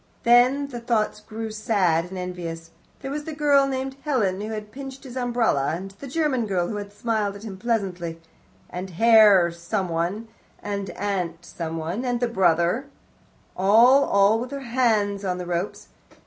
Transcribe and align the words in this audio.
Then 0.23 0.69
the 0.69 0.79
thoughts 0.79 1.19
grew 1.21 1.51
sad 1.51 2.05
and 2.05 2.17
envious. 2.17 2.71
There 3.01 3.11
was 3.11 3.25
the 3.25 3.35
girl 3.35 3.67
named 3.67 3.97
Helen, 4.03 4.41
who 4.41 4.49
had 4.49 4.71
pinched 4.71 5.03
his 5.03 5.15
umbrella, 5.15 5.73
and 5.75 5.91
the 5.91 6.07
German 6.07 6.47
girl 6.47 6.69
who 6.69 6.77
had 6.77 6.91
smiled 6.91 7.35
at 7.35 7.43
him 7.43 7.55
pleasantly, 7.55 8.19
and 8.67 8.89
Herr 8.89 9.51
someone, 9.51 10.27
and 10.63 10.89
Aunt 10.89 11.45
someone, 11.45 12.03
and 12.03 12.19
the 12.19 12.27
brother 12.27 12.87
all, 13.55 14.05
all 14.05 14.39
with 14.39 14.49
their 14.49 14.61
hands 14.61 15.23
on 15.23 15.37
the 15.37 15.45
ropes. 15.45 15.89